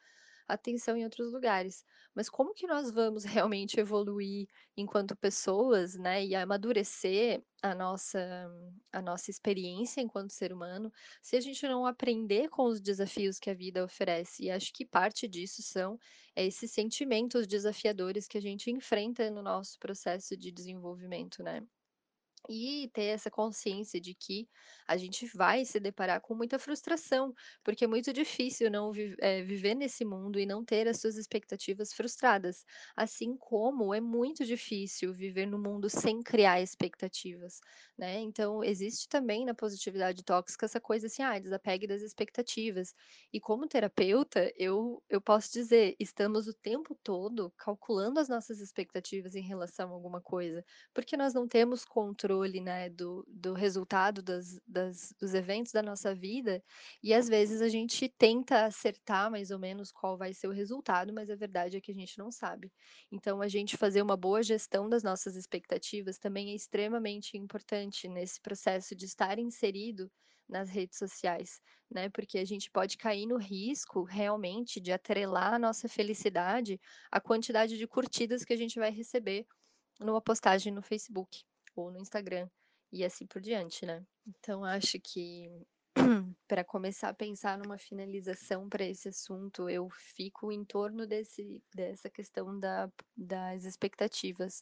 atenção 0.48 0.96
em 0.98 1.04
outros 1.04 1.32
lugares. 1.34 1.84
Mas 2.16 2.30
como 2.30 2.54
que 2.54 2.68
nós 2.68 2.92
vamos 2.92 3.24
realmente 3.26 3.80
evoluir 3.80 4.48
enquanto 4.78 5.16
pessoas, 5.16 5.96
né, 5.96 6.26
e 6.26 6.36
amadurecer 6.36 7.44
a 7.64 7.74
nossa 7.76 8.48
a 8.92 9.02
nossa 9.02 9.30
experiência 9.32 10.02
enquanto 10.02 10.32
ser 10.34 10.54
humano, 10.54 10.92
se 11.22 11.36
a 11.36 11.42
gente 11.42 11.68
não 11.68 11.86
aprender 11.86 12.50
com 12.50 12.64
os 12.66 12.82
desafios 12.82 13.40
que 13.40 13.50
a 13.50 13.54
vida 13.54 13.84
oferece? 13.84 14.44
E 14.46 14.52
acho 14.52 14.72
que 14.74 14.86
parte 14.86 15.28
disso 15.28 15.62
são 15.64 15.98
esses 16.36 16.72
sentimentos 16.72 17.48
desafiadores 17.48 18.28
que 18.28 18.38
a 18.38 18.42
gente 18.42 18.72
enfrenta 18.72 19.30
no 19.32 19.42
nosso 19.42 19.78
processo 19.80 20.36
de 20.38 20.52
desenvolvimento, 20.52 21.44
né. 21.44 21.62
E 22.50 22.90
ter 22.94 23.06
essa 23.06 23.30
consciência 23.32 24.00
de 24.00 24.14
que 24.16 24.48
a 24.88 24.98
gente 24.98 25.26
vai 25.36 25.66
se 25.66 25.80
deparar 25.80 26.22
com 26.22 26.36
muita 26.36 26.60
frustração, 26.60 27.34
porque 27.64 27.86
é 27.86 27.88
muito 27.88 28.12
difícil 28.14 28.70
não 28.72 28.92
vi 28.92 29.16
eh, 29.20 29.44
viver 29.44 29.76
nesse 29.76 30.06
mundo 30.06 30.40
e 30.40 30.46
não 30.46 30.64
ter 30.64 30.88
as 30.88 31.00
suas 31.00 31.18
expectativas 31.18 31.94
frustradas, 31.94 32.64
assim 32.96 33.36
como 33.38 33.94
é 33.94 34.02
muito 34.02 34.46
difícil 34.46 35.14
viver 35.14 35.46
no 35.46 35.58
mundo 35.60 35.90
sem 35.90 36.22
criar 36.24 36.62
expectativas, 36.62 37.60
né. 37.98 38.20
Então 38.20 38.64
existe 38.64 39.08
também 39.08 39.46
na 39.46 39.54
positividade 39.54 40.24
tóxica 40.24 40.66
essa 40.66 40.80
coisa 40.82 41.08
assim: 41.08 41.22
"Ai, 41.24 41.40
desapegue 41.40 41.88
das 41.88 42.02
expectativas". 42.02 42.94
E 43.32 43.40
como 43.40 43.68
terapeuta, 43.68 44.52
eu 44.56 45.04
eu 45.10 45.22
posso 45.22 45.52
dizer, 45.52 45.96
estamos 46.00 46.48
o 46.48 46.54
tempo 46.54 46.96
todo 47.04 47.52
calculando 47.58 48.20
as 48.20 48.28
nossas 48.30 48.60
expectativas 48.60 49.36
em 49.36 49.42
relação 49.42 49.90
a 49.90 49.94
alguma 49.94 50.22
coisa, 50.22 50.64
porque 50.94 51.16
nós 51.18 51.34
não 51.34 51.48
temos 51.48 51.86
controle, 51.86 52.35
né, 52.62 52.90
do 52.90 53.24
do 53.28 53.54
resultado 53.54 54.22
das 54.22 54.60
das 54.68 55.14
dos 55.20 55.34
eventos 55.34 55.72
da 55.72 55.82
nossa 55.82 56.14
vida, 56.14 56.64
e 57.04 57.14
às 57.14 57.28
vezes 57.28 57.62
a 57.62 57.70
gente 57.70 58.10
tenta 58.10 58.66
acertar 58.66 59.32
mais 59.32 59.52
ou 59.52 59.60
menos 59.60 59.92
qual 59.92 60.18
vai 60.18 60.34
ser 60.34 60.48
o 60.48 60.52
resultado, 60.52 61.14
mas 61.14 61.30
a 61.30 61.36
verdade 61.36 61.78
é 61.78 61.82
que 61.82 61.92
a 61.92 61.96
gente 61.96 62.18
não 62.18 62.32
sabe. 62.32 62.72
Então 63.12 63.42
a 63.42 63.48
gente 63.48 63.78
fazer 63.78 64.02
uma 64.02 64.18
boa 64.18 64.42
gestão 64.44 64.90
das 64.90 65.04
nossas 65.04 65.36
expectativas 65.36 66.18
também 66.18 66.52
é 66.52 66.56
extremamente 66.56 67.38
importante 67.38 68.08
nesse 68.08 68.42
processo 68.42 68.96
de 68.96 69.06
estar 69.06 69.40
inserido 69.40 70.12
nas 70.48 70.70
redes 70.70 70.98
sociais, 70.98 71.60
né, 71.90 72.10
porque 72.10 72.38
a 72.38 72.46
gente 72.46 72.70
pode 72.70 72.98
cair 72.98 73.26
no 73.26 73.38
risco 73.38 74.04
realmente 74.04 74.80
de 74.80 74.92
atrelar 74.92 75.54
a 75.56 75.60
nossa 75.60 75.88
felicidade 75.90 76.80
à 77.12 77.20
quantidade 77.20 77.78
de 77.78 77.88
curtidas 77.88 78.44
que 78.44 78.54
a 78.54 78.58
gente 78.58 78.80
vai 78.80 78.92
receber 78.92 79.46
numa 80.00 80.22
postagem 80.22 80.74
no 80.74 80.82
Facebook 80.82 81.44
ou 81.76 81.92
no 81.92 82.00
Instagram, 82.00 82.50
e 82.92 83.04
assim 83.06 83.26
por 83.28 83.42
diante, 83.42 83.86
né. 83.86 84.06
Então 84.28 84.64
acho 84.66 85.00
que 85.02 85.50
para 86.48 86.64
começar 86.64 87.10
a 87.10 87.14
pensar 87.14 87.58
numa 87.58 87.78
finalização 87.78 88.70
para 88.70 88.86
esse 88.86 89.10
assunto, 89.10 89.70
eu 89.70 89.90
fico 89.90 90.52
em 90.52 90.64
torno 90.66 91.08
desse 91.08 91.62
dessa 91.76 92.10
questão 92.10 92.60
da 92.60 92.90
das 93.18 93.64
expectativas, 93.66 94.62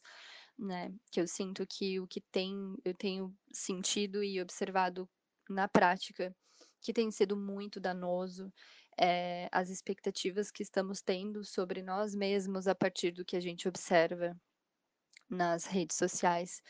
né, 0.58 0.92
que 1.12 1.20
eu 1.20 1.26
sinto 1.28 1.66
que 1.66 2.00
o 2.00 2.06
que 2.06 2.20
tem 2.32 2.76
eu 2.84 2.94
tenho 2.94 3.36
sentido 3.52 4.22
e 4.24 4.40
observado 4.40 5.08
na 5.50 5.68
prática, 5.68 6.34
que 6.80 6.92
tem 6.92 7.10
sido 7.10 7.36
muito 7.36 7.80
danoso, 7.80 8.52
eh, 9.00 9.48
as 9.52 9.70
expectativas 9.70 10.50
que 10.50 10.62
estamos 10.62 11.02
tendo 11.02 11.44
sobre 11.44 11.82
nós 11.82 12.14
mesmos 12.14 12.66
a 12.68 12.74
partir 12.74 13.10
do 13.12 13.24
que 13.24 13.36
a 13.36 13.40
gente 13.40 13.68
observa 13.68 14.36
nas 15.34 15.64
redes 15.66 15.96
sociais, 15.96 16.62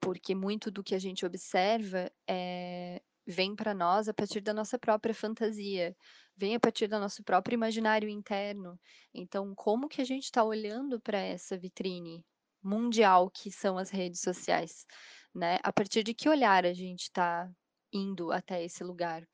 porque 0.00 0.34
muito 0.34 0.70
do 0.70 0.82
que 0.82 0.94
a 0.94 0.98
gente 0.98 1.26
observa, 1.26 2.10
eh, 2.28 3.02
vem 3.26 3.54
para 3.54 3.74
nós 3.74 4.08
a 4.08 4.14
partir 4.14 4.40
da 4.40 4.52
nossa 4.54 4.78
própria 4.78 5.14
fantasia, 5.14 5.96
vem 6.36 6.54
a 6.54 6.60
partir 6.60 6.86
do 6.88 6.98
nosso 6.98 7.22
próprio 7.22 7.54
imaginário 7.54 8.08
interno. 8.08 8.78
Então 9.14 9.54
como 9.54 9.88
que 9.88 10.00
a 10.00 10.04
gente 10.04 10.24
está 10.24 10.42
olhando 10.44 11.00
para 11.00 11.18
essa 11.18 11.56
vitrine, 11.58 12.24
mundial 12.62 13.30
que 13.30 13.50
são 13.50 13.78
as 13.78 13.90
redes 13.90 14.20
sociais, 14.20 14.86
né? 15.34 15.58
A 15.62 15.72
partir 15.72 16.02
de 16.02 16.14
que 16.14 16.28
olhar 16.28 16.64
a 16.66 16.72
gente 16.72 17.02
está 17.04 17.50
indo 17.92 18.32
até 18.32 18.64
esse 18.64 18.84
lugar? 18.84 19.26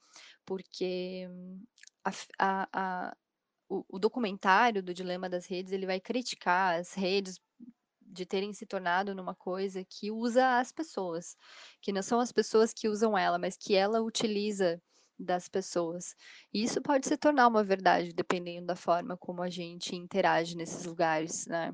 Porque 0.45 1.28
a, 2.05 2.11
a, 2.38 2.69
a, 2.73 3.16
o, 3.69 3.85
o 3.88 3.99
documentário 3.99 4.83
do 4.83 4.95
Dilema 4.95 5.28
das 5.28 5.47
Redes 5.47 5.73
ele 5.73 5.87
vai 5.87 6.00
criticar 6.00 6.78
as 6.78 6.95
redes 6.95 7.38
de 8.17 8.27
terem 8.27 8.53
se 8.53 8.67
tornado 8.67 9.15
numa 9.15 9.35
coisa 9.35 9.85
que 9.85 10.11
usa 10.11 10.59
as 10.59 10.73
pessoas, 10.73 11.37
que 11.81 11.93
não 11.93 12.03
são 12.03 12.19
as 12.21 12.33
pessoas 12.33 12.73
que 12.73 12.89
usam 12.89 13.17
ela, 13.17 13.39
mas 13.39 13.57
que 13.57 13.75
ela 13.75 14.01
utiliza 14.01 14.81
das 15.19 15.49
pessoas. 15.49 16.15
E 16.53 16.63
isso 16.63 16.83
pode 16.83 17.07
se 17.07 17.17
tornar 17.17 17.47
uma 17.49 17.65
verdade, 17.65 18.13
dependendo 18.13 18.67
da 18.67 18.77
forma 18.77 19.17
como 19.17 19.43
a 19.43 19.49
gente 19.49 19.95
interage 19.95 20.57
nesses 20.57 20.85
lugares, 20.85 21.47
né? 21.47 21.73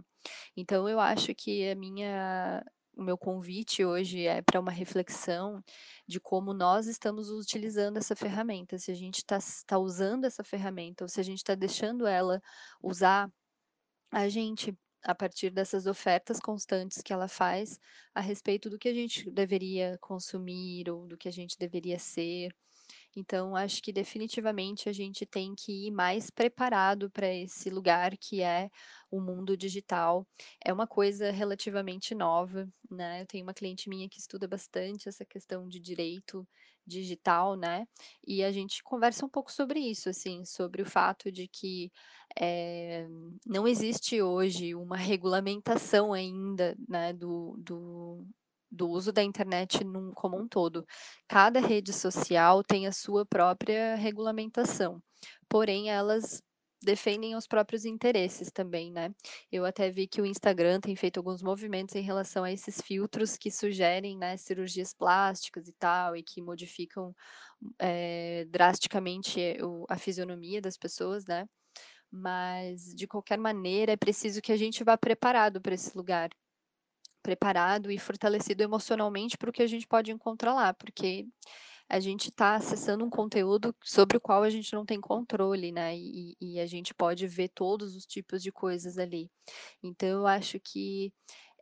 Então 0.56 0.88
eu 0.88 1.00
acho 1.00 1.34
que 1.34 1.68
a 1.68 1.74
minha 1.74 2.64
o 2.94 3.02
meu 3.02 3.16
convite 3.16 3.82
hoje 3.84 4.26
é 4.26 4.42
para 4.42 4.60
uma 4.60 4.70
reflexão 4.70 5.62
de 6.06 6.20
como 6.20 6.52
nós 6.52 6.86
estamos 6.86 7.30
utilizando 7.30 7.96
essa 7.96 8.14
ferramenta, 8.14 8.78
se 8.78 8.90
a 8.90 8.94
gente 8.94 9.18
está 9.18 9.38
tá 9.66 9.78
usando 9.78 10.26
essa 10.26 10.44
ferramenta 10.44 11.04
ou 11.04 11.08
se 11.08 11.18
a 11.18 11.22
gente 11.22 11.38
está 11.38 11.54
deixando 11.54 12.06
ela 12.06 12.40
usar 12.82 13.30
a 14.10 14.28
gente 14.28 14.76
a 15.04 15.14
partir 15.14 15.50
dessas 15.50 15.86
ofertas 15.86 16.38
constantes 16.38 17.02
que 17.02 17.12
ela 17.12 17.28
faz 17.28 17.78
a 18.14 18.20
respeito 18.20 18.70
do 18.70 18.78
que 18.78 18.88
a 18.88 18.94
gente 18.94 19.30
deveria 19.30 19.98
consumir 20.00 20.90
ou 20.90 21.06
do 21.06 21.16
que 21.16 21.28
a 21.28 21.32
gente 21.32 21.58
deveria 21.58 21.98
ser. 21.98 22.54
Então, 23.14 23.54
acho 23.54 23.82
que 23.82 23.92
definitivamente 23.92 24.88
a 24.88 24.92
gente 24.92 25.26
tem 25.26 25.54
que 25.54 25.86
ir 25.86 25.90
mais 25.90 26.30
preparado 26.30 27.10
para 27.10 27.32
esse 27.32 27.68
lugar 27.68 28.16
que 28.16 28.42
é 28.42 28.70
o 29.10 29.20
mundo 29.20 29.56
digital. 29.56 30.26
É 30.64 30.72
uma 30.72 30.86
coisa 30.86 31.30
relativamente 31.30 32.14
nova, 32.14 32.66
né? 32.90 33.22
Eu 33.22 33.26
tenho 33.26 33.44
uma 33.44 33.54
cliente 33.54 33.88
minha 33.88 34.08
que 34.08 34.18
estuda 34.18 34.48
bastante 34.48 35.08
essa 35.08 35.24
questão 35.24 35.68
de 35.68 35.78
direito 35.78 36.46
digital, 36.86 37.56
né? 37.56 37.86
E 38.26 38.42
a 38.44 38.52
gente 38.52 38.82
conversa 38.82 39.24
um 39.24 39.28
pouco 39.28 39.52
sobre 39.52 39.80
isso, 39.80 40.08
assim, 40.08 40.44
sobre 40.44 40.82
o 40.82 40.86
fato 40.86 41.30
de 41.30 41.48
que 41.48 41.90
é, 42.38 43.06
não 43.46 43.66
existe 43.68 44.22
hoje 44.22 44.74
uma 44.74 44.96
regulamentação 44.96 46.12
ainda, 46.12 46.76
né, 46.88 47.12
do, 47.12 47.56
do 47.58 48.26
do 48.72 48.88
uso 48.88 49.12
da 49.12 49.22
internet 49.22 49.84
num, 49.84 50.12
como 50.14 50.38
um 50.38 50.48
todo. 50.48 50.84
Cada 51.28 51.60
rede 51.60 51.92
social 51.92 52.64
tem 52.64 52.86
a 52.86 52.92
sua 52.92 53.26
própria 53.26 53.94
regulamentação, 53.96 54.98
porém 55.48 55.90
elas 55.90 56.42
defendem 56.82 57.36
os 57.36 57.46
próprios 57.46 57.84
interesses 57.84 58.50
também, 58.50 58.92
né? 58.92 59.14
Eu 59.50 59.64
até 59.64 59.90
vi 59.90 60.06
que 60.06 60.20
o 60.20 60.26
Instagram 60.26 60.80
tem 60.80 60.94
feito 60.96 61.18
alguns 61.18 61.42
movimentos 61.42 61.94
em 61.94 62.02
relação 62.02 62.44
a 62.44 62.52
esses 62.52 62.80
filtros 62.80 63.36
que 63.36 63.50
sugerem, 63.50 64.16
né, 64.18 64.36
cirurgias 64.36 64.92
plásticas 64.92 65.68
e 65.68 65.72
tal, 65.72 66.16
e 66.16 66.22
que 66.22 66.42
modificam 66.42 67.14
é, 67.78 68.44
drasticamente 68.50 69.56
a 69.88 69.96
fisionomia 69.96 70.60
das 70.60 70.76
pessoas, 70.76 71.24
né? 71.26 71.48
Mas, 72.10 72.94
de 72.94 73.06
qualquer 73.06 73.38
maneira, 73.38 73.92
é 73.92 73.96
preciso 73.96 74.42
que 74.42 74.52
a 74.52 74.56
gente 74.56 74.84
vá 74.84 74.98
preparado 74.98 75.60
para 75.60 75.74
esse 75.74 75.96
lugar 75.96 76.30
preparado 77.22 77.90
e 77.90 77.98
fortalecido 77.98 78.62
emocionalmente 78.62 79.38
para 79.38 79.48
o 79.48 79.52
que 79.52 79.62
a 79.62 79.66
gente 79.66 79.86
pode 79.86 80.10
encontrar 80.10 80.52
lá, 80.54 80.74
porque 80.74 81.26
a 81.92 82.00
gente 82.00 82.30
está 82.30 82.54
acessando 82.54 83.04
um 83.04 83.10
conteúdo 83.10 83.76
sobre 83.84 84.16
o 84.16 84.20
qual 84.20 84.42
a 84.42 84.48
gente 84.48 84.72
não 84.72 84.82
tem 84.82 84.98
controle, 84.98 85.70
né? 85.70 85.94
E, 85.94 86.34
e, 86.40 86.58
a 86.58 86.64
gente 86.64 86.94
pode 86.94 87.26
ver 87.26 87.50
todos 87.50 87.94
os 87.94 88.06
tipos 88.06 88.42
de 88.42 88.50
coisas 88.50 88.96
ali. 88.96 89.30
Então, 89.82 90.08
eu 90.08 90.26
acho 90.26 90.58
que 90.58 91.12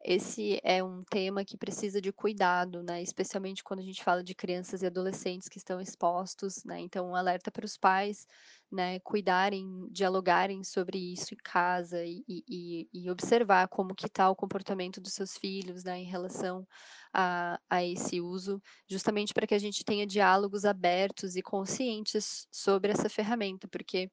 esse 0.02 0.60
é 0.64 0.82
um 0.82 1.04
tema 1.04 1.44
que 1.44 1.56
precisa 1.56 2.00
de 2.00 2.12
cuidado, 2.12 2.82
né? 2.82 3.02
Especialmente 3.02 3.62
quando 3.62 3.80
a 3.80 3.82
gente 3.82 4.02
fala 4.02 4.24
de 4.24 4.34
crianças 4.34 4.82
e 4.82 4.86
adolescentes 4.86 5.48
que 5.48 5.58
estão 5.58 5.80
expostos, 5.80 6.64
né? 6.64 6.80
Então, 6.80 7.10
um 7.10 7.14
alerta 7.14 7.50
para 7.50 7.66
os 7.66 7.76
pais, 7.76 8.26
né? 8.72 8.98
Cuidarem, 9.00 9.86
dialogarem 9.90 10.64
sobre 10.64 10.98
isso 10.98 11.34
em 11.34 11.38
casa 11.44 12.02
e, 12.04 12.24
e, 12.28 12.88
e 12.92 13.10
observar 13.10 13.68
como 13.68 13.94
que 13.94 14.06
está 14.06 14.30
o 14.30 14.36
comportamento 14.36 15.00
dos 15.00 15.12
seus 15.12 15.36
filhos, 15.36 15.84
né? 15.84 15.98
Em 15.98 16.06
relação 16.06 16.66
a, 17.12 17.60
a 17.68 17.84
esse 17.84 18.20
uso, 18.20 18.62
justamente 18.88 19.34
para 19.34 19.46
que 19.46 19.54
a 19.54 19.58
gente 19.58 19.84
tenha 19.84 20.06
diálogos 20.06 20.64
abertos 20.64 21.36
e 21.36 21.42
conscientes 21.42 22.46
sobre 22.50 22.90
essa 22.92 23.08
ferramenta, 23.08 23.68
porque 23.68 24.10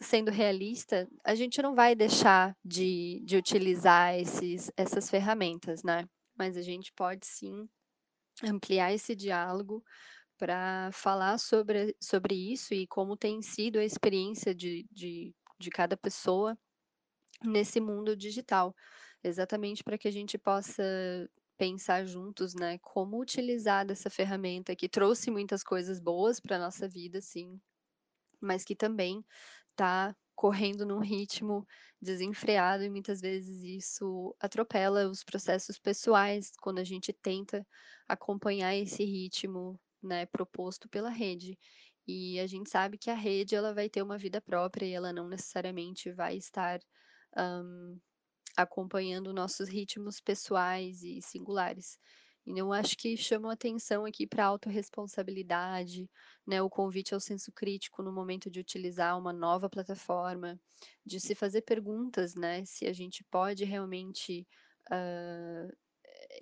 sendo 0.00 0.30
realista, 0.30 1.08
a 1.24 1.34
gente 1.34 1.62
não 1.62 1.74
vai 1.74 1.94
deixar 1.94 2.56
de, 2.64 3.22
de 3.24 3.36
utilizar 3.36 4.14
esses, 4.14 4.70
essas 4.76 5.10
ferramentas, 5.10 5.82
né? 5.82 6.04
Mas 6.36 6.56
a 6.56 6.62
gente 6.62 6.92
pode 6.94 7.26
sim 7.26 7.68
ampliar 8.42 8.92
esse 8.92 9.14
diálogo 9.14 9.82
para 10.38 10.90
falar 10.92 11.38
sobre, 11.38 11.96
sobre 12.02 12.34
isso 12.52 12.74
e 12.74 12.86
como 12.86 13.16
tem 13.16 13.42
sido 13.42 13.78
a 13.78 13.84
experiência 13.84 14.54
de, 14.54 14.86
de, 14.90 15.34
de 15.58 15.70
cada 15.70 15.96
pessoa 15.96 16.58
nesse 17.44 17.80
mundo 17.80 18.16
digital, 18.16 18.74
exatamente 19.22 19.84
para 19.84 19.98
que 19.98 20.08
a 20.08 20.10
gente 20.10 20.38
possa 20.38 20.82
pensar 21.56 22.04
juntos, 22.04 22.54
né, 22.54 22.78
como 22.80 23.20
utilizar 23.20 23.86
dessa 23.86 24.10
ferramenta 24.10 24.74
que 24.74 24.88
trouxe 24.88 25.30
muitas 25.30 25.62
coisas 25.62 26.00
boas 26.00 26.40
para 26.40 26.58
nossa 26.58 26.88
vida, 26.88 27.20
sim, 27.20 27.60
mas 28.40 28.64
que 28.64 28.74
também 28.76 29.24
está 29.74 30.16
correndo 30.34 30.86
num 30.86 31.00
ritmo 31.00 31.66
desenfreado 32.00 32.84
e 32.84 32.90
muitas 32.90 33.20
vezes 33.20 33.62
isso 33.62 34.34
atropela 34.40 35.08
os 35.08 35.22
processos 35.22 35.78
pessoais 35.78 36.52
quando 36.60 36.78
a 36.78 36.84
gente 36.84 37.12
tenta 37.12 37.66
acompanhar 38.08 38.74
esse 38.74 39.04
ritmo, 39.04 39.80
né, 40.02 40.26
proposto 40.26 40.88
pela 40.88 41.10
rede. 41.10 41.58
E 42.06 42.38
a 42.40 42.46
gente 42.46 42.68
sabe 42.68 42.98
que 42.98 43.10
a 43.10 43.14
rede 43.14 43.54
ela 43.54 43.72
vai 43.72 43.88
ter 43.88 44.02
uma 44.02 44.18
vida 44.18 44.40
própria 44.40 44.86
e 44.86 44.92
ela 44.92 45.12
não 45.12 45.28
necessariamente 45.28 46.12
vai 46.12 46.36
estar 46.36 46.80
um, 47.36 47.98
acompanhando 48.56 49.32
nossos 49.32 49.68
ritmos 49.68 50.20
pessoais 50.20 51.02
e 51.02 51.22
singulares. 51.22 51.98
E 52.46 52.58
eu 52.58 52.72
acho 52.72 52.96
que 52.96 53.16
chamam 53.16 53.50
atenção 53.50 54.04
aqui 54.04 54.26
para 54.26 54.44
a 54.44 54.48
autorresponsabilidade, 54.48 56.10
né, 56.46 56.60
o 56.60 56.68
convite 56.68 57.14
ao 57.14 57.20
senso 57.20 57.50
crítico 57.52 58.02
no 58.02 58.12
momento 58.12 58.50
de 58.50 58.60
utilizar 58.60 59.18
uma 59.18 59.32
nova 59.32 59.68
plataforma, 59.70 60.60
de 61.04 61.18
se 61.20 61.34
fazer 61.34 61.62
perguntas, 61.62 62.34
né, 62.34 62.64
se 62.64 62.86
a 62.86 62.92
gente 62.92 63.24
pode 63.24 63.64
realmente 63.64 64.46
uh, 64.92 65.72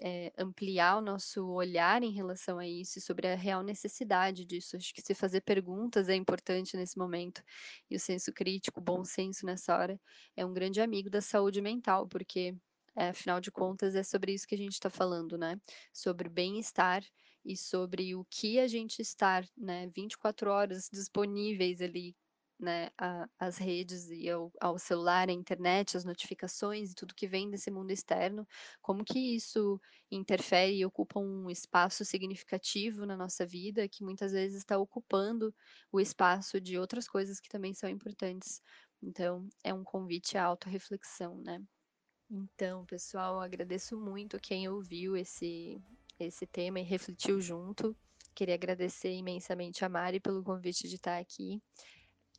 é, 0.00 0.32
ampliar 0.38 0.98
o 0.98 1.00
nosso 1.00 1.46
olhar 1.48 2.02
em 2.02 2.12
relação 2.12 2.58
a 2.58 2.66
isso, 2.66 3.00
sobre 3.00 3.28
a 3.28 3.34
real 3.34 3.62
necessidade 3.62 4.44
disso. 4.44 4.76
Acho 4.76 4.94
que 4.94 5.02
se 5.02 5.14
fazer 5.14 5.42
perguntas 5.42 6.08
é 6.08 6.14
importante 6.14 6.76
nesse 6.76 6.98
momento. 6.98 7.42
E 7.90 7.96
o 7.96 8.00
senso 8.00 8.32
crítico, 8.32 8.80
o 8.80 8.82
bom 8.82 9.04
senso 9.04 9.44
nessa 9.46 9.76
hora, 9.76 10.00
é 10.36 10.44
um 10.44 10.52
grande 10.52 10.80
amigo 10.80 11.10
da 11.10 11.20
saúde 11.20 11.60
mental, 11.60 12.08
porque, 12.08 12.54
é, 12.96 13.08
afinal 13.08 13.40
de 13.40 13.50
contas, 13.50 13.94
é 13.94 14.02
sobre 14.02 14.32
isso 14.32 14.46
que 14.46 14.54
a 14.54 14.58
gente 14.58 14.74
está 14.74 14.90
falando, 14.90 15.38
né? 15.38 15.60
Sobre 15.92 16.28
bem-estar 16.28 17.02
e 17.44 17.56
sobre 17.56 18.14
o 18.14 18.24
que 18.24 18.58
a 18.58 18.68
gente 18.68 19.00
estar, 19.02 19.44
né, 19.56 19.88
24 19.94 20.50
horas 20.50 20.88
disponíveis 20.92 21.80
ali 21.80 22.14
né, 22.62 22.90
a, 22.96 23.28
as 23.38 23.58
redes 23.58 24.08
e 24.08 24.30
ao, 24.30 24.52
ao, 24.60 24.78
celular, 24.78 25.28
a 25.28 25.32
internet, 25.32 25.96
as 25.96 26.04
notificações 26.04 26.92
e 26.92 26.94
tudo 26.94 27.14
que 27.14 27.26
vem 27.26 27.50
desse 27.50 27.70
mundo 27.70 27.90
externo, 27.90 28.46
como 28.80 29.04
que 29.04 29.18
isso 29.34 29.80
interfere 30.10 30.76
e 30.76 30.86
ocupa 30.86 31.18
um 31.18 31.50
espaço 31.50 32.04
significativo 32.04 33.04
na 33.04 33.16
nossa 33.16 33.44
vida, 33.44 33.88
que 33.88 34.04
muitas 34.04 34.30
vezes 34.30 34.58
está 34.58 34.78
ocupando 34.78 35.52
o 35.90 36.00
espaço 36.00 36.60
de 36.60 36.78
outras 36.78 37.08
coisas 37.08 37.40
que 37.40 37.48
também 37.48 37.74
são 37.74 37.88
importantes. 37.88 38.62
Então, 39.02 39.48
é 39.64 39.74
um 39.74 39.82
convite 39.82 40.38
à 40.38 40.44
autorreflexão, 40.44 41.38
né? 41.38 41.60
Então, 42.34 42.86
pessoal, 42.86 43.38
agradeço 43.42 43.94
muito 43.94 44.40
quem 44.40 44.66
ouviu 44.66 45.14
esse, 45.14 45.78
esse 46.18 46.46
tema 46.46 46.80
e 46.80 46.82
refletiu 46.82 47.42
junto. 47.42 47.94
Queria 48.34 48.54
agradecer 48.54 49.12
imensamente 49.12 49.84
a 49.84 49.88
Mari 49.90 50.18
pelo 50.18 50.42
convite 50.42 50.88
de 50.88 50.94
estar 50.94 51.18
aqui 51.18 51.60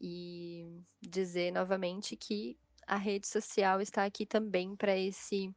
e 0.01 0.82
dizer 0.99 1.51
novamente 1.51 2.17
que 2.17 2.58
a 2.88 2.95
rede 2.95 3.27
social 3.27 3.79
está 3.82 4.03
aqui 4.03 4.25
também 4.25 4.75
para 4.75 4.97
esse 4.97 5.53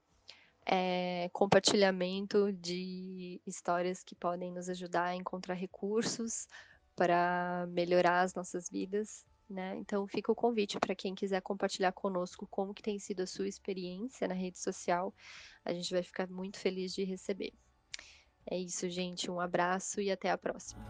é, 0.66 1.31
compartilhamento 1.33 2.53
de 2.53 3.40
histórias 3.46 4.05
que 4.05 4.14
podem 4.14 4.53
nos 4.53 4.68
ajudar 4.68 5.05
a 5.05 5.16
encontrar 5.16 5.55
recursos 5.55 6.46
para 6.94 7.66
melhorar 7.70 8.20
as 8.20 8.35
nossas 8.35 8.68
vidas. 8.68 9.25
Né? 9.48 9.76
Então 9.76 10.06
fica 10.09 10.32
o 10.32 10.35
convite 10.35 10.78
para 10.80 10.94
quem 10.94 11.14
quiser 11.14 11.40
compartilhar 11.40 11.92
conosco 11.92 12.48
como 12.50 12.74
que 12.74 12.82
tem 12.82 12.98
sido 12.98 13.20
a 13.20 13.26
sua 13.26 13.46
experiência 13.46 14.26
na 14.26 14.35
rede 14.35 14.59
social. 14.59 15.14
A 15.64 15.72
gente 15.72 15.92
vai 15.92 16.02
ficar 16.02 16.28
muito 16.28 16.59
feliz 16.59 16.92
de 16.92 17.04
receber. 17.04 17.52
É 18.48 18.59
isso, 18.59 18.88
gente. 18.88 19.30
Um 19.30 19.40
abraço 19.40 20.00
e 20.00 20.11
até 20.11 20.30
a 20.30 20.38
próxima. 20.38 20.85